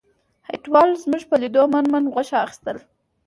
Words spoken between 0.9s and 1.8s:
زموږ په لیدو